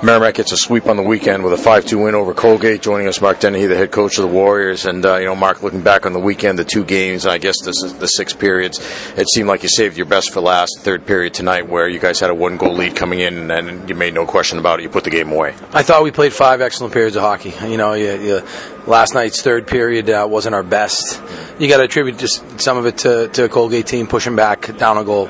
[0.00, 2.80] Merrimack gets a sweep on the weekend with a 5-2 win over Colgate.
[2.80, 4.86] Joining us, Mark Dennehy, the head coach of the Warriors.
[4.86, 7.56] And, uh, you know, Mark, looking back on the weekend, the two games, I guess
[7.66, 8.78] is the six periods,
[9.16, 12.20] it seemed like you saved your best for last, third period tonight, where you guys
[12.20, 14.84] had a one-goal lead coming in, and you made no question about it.
[14.84, 15.56] You put the game away.
[15.72, 17.52] I thought we played five excellent periods of hockey.
[17.68, 18.42] You know, you, you,
[18.86, 21.20] last night's third period uh, wasn't our best.
[21.58, 24.96] You got to attribute just some of it to, to Colgate team pushing back down
[24.96, 25.28] a goal.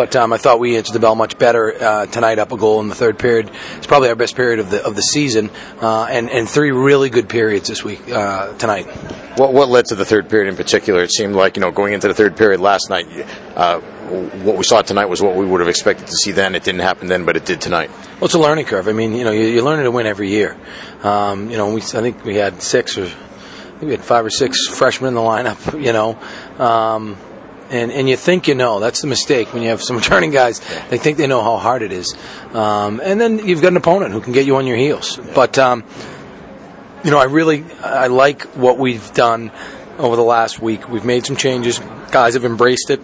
[0.00, 2.38] But um, I thought we answered the bell much better uh, tonight.
[2.38, 3.50] Up a goal in the third period.
[3.76, 5.50] It's probably our best period of the of the season,
[5.82, 8.86] uh, and and three really good periods this week uh, tonight.
[9.36, 11.02] What what led to the third period in particular?
[11.02, 13.08] It seemed like you know going into the third period last night.
[13.54, 13.80] Uh,
[14.40, 16.54] what we saw tonight was what we would have expected to see then.
[16.54, 17.90] It didn't happen then, but it did tonight.
[17.90, 18.88] Well, it's a learning curve.
[18.88, 20.56] I mean, you know, you, are learning to win every year.
[21.02, 23.06] Um, you know, we, I think we had six or
[23.82, 25.78] we had five or six freshmen in the lineup.
[25.84, 26.18] You know,
[26.58, 27.18] um,
[27.70, 28.80] and and you think you know.
[28.80, 30.60] That's the mistake when you have some returning guys.
[30.90, 32.14] They think they know how hard it is,
[32.52, 35.18] um, and then you've got an opponent who can get you on your heels.
[35.34, 35.84] But um,
[37.04, 39.50] you know, I really I like what we've done
[39.98, 40.88] over the last week.
[40.88, 41.78] We've made some changes.
[42.10, 43.00] Guys have embraced it,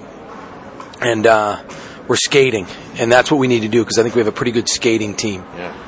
[1.01, 1.63] and uh,
[2.09, 4.33] we're skating, and that's what we need to do because I think we have a
[4.33, 5.45] pretty good skating team.
[5.57, 5.86] Yeah.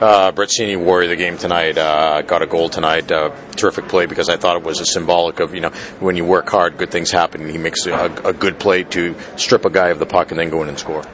[0.00, 1.76] Uh, Brett Seney wore the game tonight.
[1.76, 3.12] Uh, got a goal tonight.
[3.12, 5.70] Uh, terrific play because I thought it was a symbolic of you know
[6.00, 7.48] when you work hard, good things happen.
[7.48, 10.48] He makes a, a good play to strip a guy of the puck and then
[10.48, 11.04] go in and score.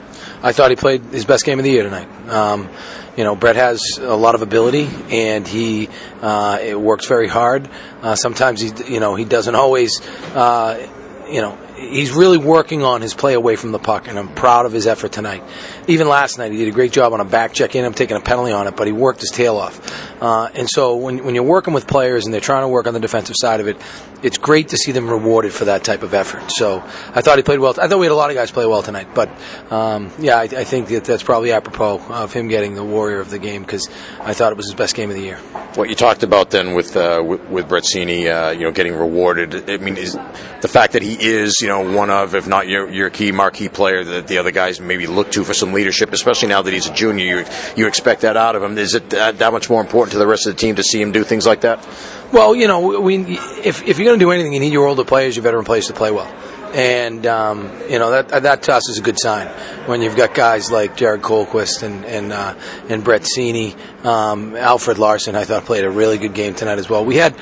[0.42, 2.08] I thought he played his best game of the year tonight.
[2.28, 2.68] Um,
[3.16, 5.88] you know, Brett has a lot of ability, and he
[6.20, 7.68] uh, works very hard.
[8.02, 10.00] Uh, sometimes he, you know, he doesn't always,
[10.34, 10.86] uh,
[11.28, 14.66] you know, he's really working on his play away from the puck, and I'm proud
[14.66, 15.42] of his effort tonight.
[15.86, 17.84] Even last night, he did a great job on a back check in.
[17.84, 19.80] I'm taking a penalty on it, but he worked his tail off.
[20.20, 22.94] Uh, and so when, when you're working with players and they're trying to work on
[22.94, 23.76] the defensive side of it,
[24.22, 26.50] it's great to see them rewarded for that type of effort.
[26.50, 26.78] So
[27.14, 27.74] I thought he played well.
[27.80, 29.28] I thought we had a lot of guys play well tonight, but
[29.70, 33.30] um, yeah, I, I, think that that's probably apropos of him getting the warrior of
[33.30, 33.88] the game because
[34.20, 35.36] I thought it was his best game of the year.
[35.74, 39.68] What you talked about then with uh, with, with uh, you know, getting rewarded.
[39.68, 40.18] I mean, is
[40.62, 43.68] the fact that he is, you know, one of, if not your your key marquee
[43.68, 46.86] player that the other guys maybe look to for some leadership, especially now that he's
[46.88, 47.24] a junior.
[47.24, 47.44] You
[47.76, 48.76] you expect that out of him.
[48.78, 51.00] Is it that, that much more important to the rest of the team to see
[51.00, 51.86] him do things like that?
[52.32, 55.04] Well, you know, we if if you're going to do anything, you need your older
[55.04, 56.32] players, your veteran players to play well.
[56.74, 59.46] And um, you know that that to us is a good sign
[59.86, 62.54] when you've got guys like Jared Colquist and and uh,
[62.88, 63.74] and Brett Seney,
[64.04, 65.36] um, Alfred Larson.
[65.36, 67.04] I thought played a really good game tonight as well.
[67.04, 67.34] We had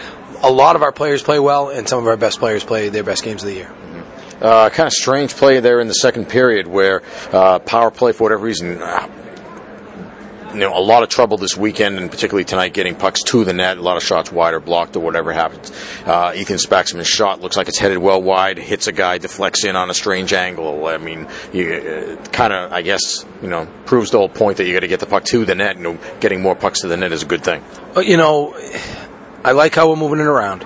[0.42, 3.02] a lot of our players play well, and some of our best players play their
[3.02, 3.72] best games of the year.
[4.40, 7.02] Uh, kind of strange play there in the second period where
[7.32, 8.80] uh, power play for whatever reason
[10.54, 13.52] you know, a lot of trouble this weekend, and particularly tonight, getting pucks to the
[13.52, 13.76] net.
[13.76, 15.72] A lot of shots wide or blocked or whatever happens.
[16.06, 19.74] Uh, Ethan Spaxman's shot looks like it's headed well wide, hits a guy, deflects in
[19.74, 20.86] on a strange angle.
[20.86, 24.66] I mean, you uh, kind of, I guess, you know, proves the whole point that
[24.66, 25.76] you got to get the puck to the net.
[25.76, 27.62] You know, getting more pucks to the net is a good thing.
[27.96, 28.54] You know,
[29.44, 30.64] I like how we're moving it around.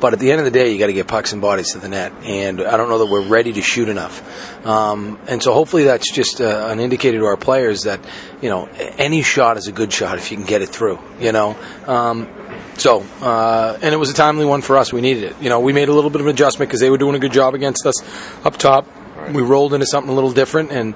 [0.00, 1.78] But at the end of the day, you got to get pucks and bodies to
[1.78, 4.66] the net, and I don't know that we're ready to shoot enough.
[4.66, 8.00] Um, and so hopefully that's just uh, an indicator to our players that
[8.40, 8.66] you know
[8.98, 10.98] any shot is a good shot if you can get it through.
[11.20, 11.56] You know.
[11.86, 12.28] Um,
[12.76, 14.90] so, uh, and it was a timely one for us.
[14.90, 15.36] We needed it.
[15.40, 17.18] You know, we made a little bit of an adjustment because they were doing a
[17.18, 18.02] good job against us
[18.44, 18.86] up top.
[19.16, 19.34] Right.
[19.34, 20.94] We rolled into something a little different, and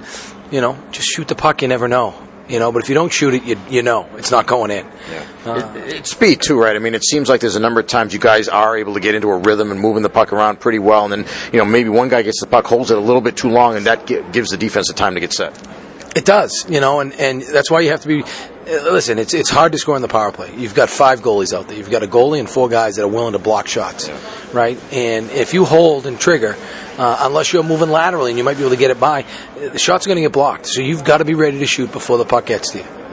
[0.51, 1.61] you know, just shoot the puck.
[1.61, 2.15] You never know
[2.49, 2.73] you know.
[2.73, 4.87] But if you don't shoot it, you you know it's not going in.
[5.11, 5.27] Yeah.
[5.45, 6.77] Uh, it, it's speed too, right?
[6.77, 9.01] I mean, it seems like there's a number of times you guys are able to
[9.01, 11.65] get into a rhythm and moving the puck around pretty well, and then you know
[11.65, 14.07] maybe one guy gets the puck, holds it a little bit too long, and that
[14.07, 15.53] gives the defense the time to get set.
[16.17, 18.25] It does, you know, and, and that's why you have to be.
[18.67, 20.55] Uh, listen, it's it's hard to score in the power play.
[20.57, 21.77] You've got five goalies out there.
[21.77, 24.19] You've got a goalie and four guys that are willing to block shots, yeah.
[24.55, 24.79] right?
[24.93, 26.57] And if you hold and trigger,
[26.97, 29.27] uh, unless you're moving laterally and you might be able to get it by,
[29.57, 30.67] the shots are going to get blocked.
[30.67, 33.04] So you've got to be ready to shoot before the puck gets to you.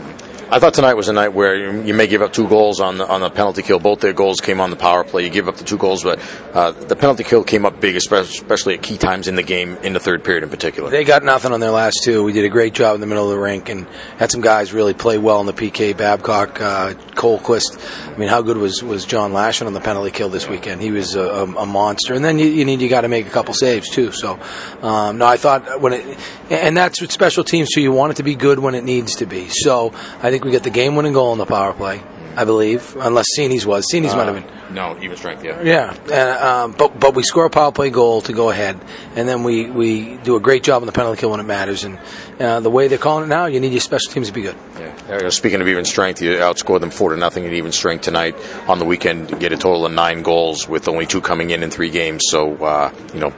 [0.54, 3.08] I thought tonight was a night where you may give up two goals on the
[3.08, 3.80] on the penalty kill.
[3.80, 5.24] Both their goals came on the power play.
[5.24, 6.20] You give up the two goals, but
[6.54, 9.94] uh, the penalty kill came up big, especially at key times in the game, in
[9.94, 10.90] the third period in particular.
[10.90, 12.22] They got nothing on their last two.
[12.22, 14.74] We did a great job in the middle of the rink and had some guys
[14.74, 15.96] really play well in the PK.
[15.96, 17.80] Babcock, uh, Colquist.
[18.14, 20.82] I mean, how good was, was John Lashin on the penalty kill this weekend?
[20.82, 22.14] He was a, a, a monster.
[22.14, 24.12] And then you, you need you got to make a couple saves too.
[24.12, 24.38] So
[24.82, 26.20] um, no, I thought when it
[26.50, 27.82] and that's what special teams too.
[27.82, 29.48] You want it to be good when it needs to be.
[29.48, 32.02] So I think think we get the game winning goal in the power play.
[32.34, 33.86] I believe, unless Seney's was.
[33.92, 34.74] Seney's uh, might have been.
[34.74, 35.62] No, even strength, yeah.
[35.64, 38.80] Yeah, and, um, but but we score a power play goal to go ahead,
[39.18, 41.84] and then we, we do a great job on the penalty kill when it matters.
[41.84, 42.00] And
[42.40, 44.56] uh, the way they're calling it now, you need your special teams to be good.
[44.80, 45.28] Yeah.
[45.28, 48.38] Speaking of even strength, you outscored them four to nothing at even strength tonight.
[48.70, 51.64] On the weekend, you get a total of nine goals with only two coming in
[51.64, 52.24] in three games.
[52.30, 53.32] So uh, you know,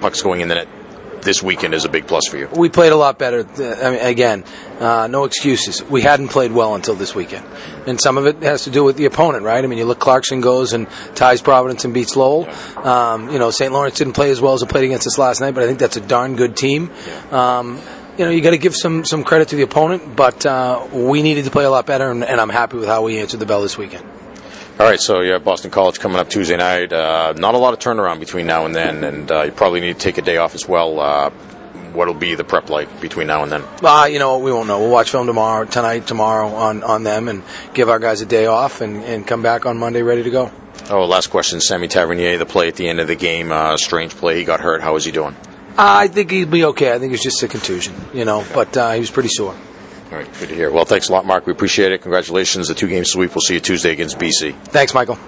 [0.00, 0.68] pucks going in the net
[1.22, 2.48] this weekend is a big plus for you.
[2.48, 3.46] We played a lot better.
[3.56, 4.44] I mean, again,
[4.80, 5.82] uh, no excuses.
[5.82, 7.46] We hadn't played well until this weekend,
[7.86, 9.62] and some of it has to do with the opponent, right?
[9.62, 12.48] I mean, you look, Clarkson goes and ties Providence and beats Lowell.
[12.76, 13.72] Um, you know, St.
[13.72, 15.78] Lawrence didn't play as well as it played against us last night, but I think
[15.78, 16.90] that's a darn good team.
[17.30, 17.80] Um,
[18.16, 21.22] you know, you got to give some some credit to the opponent, but uh, we
[21.22, 23.46] needed to play a lot better, and, and I'm happy with how we answered the
[23.46, 24.17] bell this weekend.
[24.78, 26.92] All right, so you have Boston College coming up Tuesday night.
[26.92, 29.94] Uh, not a lot of turnaround between now and then, and uh, you probably need
[29.94, 31.00] to take a day off as well.
[31.00, 31.30] Uh,
[31.94, 33.64] what'll be the prep like between now and then?
[33.82, 34.78] Uh, you know, we won't know.
[34.78, 37.42] We'll watch film tomorrow, tonight, tomorrow on, on them, and
[37.74, 40.52] give our guys a day off, and, and come back on Monday ready to go.
[40.90, 41.60] Oh, last question.
[41.60, 44.38] Sammy Tavernier, the play at the end of the game, uh, strange play.
[44.38, 44.80] He got hurt.
[44.80, 45.34] How is he doing?
[45.76, 46.92] I think he'll be okay.
[46.92, 49.56] I think it's just a contusion, you know, but uh, he was pretty sore.
[50.10, 50.70] All right, good to hear.
[50.70, 51.46] Well, thanks a lot, Mark.
[51.46, 52.00] We appreciate it.
[52.00, 52.68] Congratulations.
[52.68, 53.34] The two game sweep.
[53.34, 54.54] We'll see you Tuesday against BC.
[54.68, 55.18] Thanks, Michael.